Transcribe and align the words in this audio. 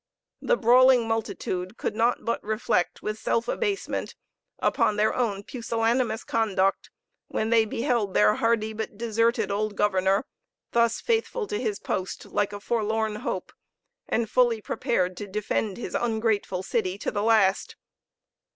The 0.41 0.57
brawling 0.57 1.07
multitude 1.07 1.77
could 1.77 1.95
not 1.95 2.25
but 2.25 2.43
reflect 2.43 3.03
with 3.03 3.19
self 3.19 3.47
abasement 3.47 4.15
upon 4.57 4.95
their 4.95 5.13
own 5.13 5.43
pusillanimous 5.43 6.23
conduct, 6.23 6.89
when 7.27 7.51
they 7.51 7.65
beheld 7.65 8.15
their 8.15 8.33
hardy 8.37 8.73
but 8.73 8.97
deserted 8.97 9.51
old 9.51 9.75
governor, 9.75 10.25
thus 10.71 11.01
faithful 11.01 11.45
to 11.45 11.59
his 11.61 11.77
post, 11.77 12.25
like 12.25 12.51
a 12.51 12.59
forlorn 12.59 13.17
hope, 13.17 13.51
and 14.09 14.27
fully 14.27 14.59
prepared 14.59 15.15
to 15.17 15.27
defend 15.27 15.77
his 15.77 15.93
ungrateful 15.93 16.63
city 16.63 16.97
to 16.97 17.11
the 17.11 17.21
last. 17.21 17.75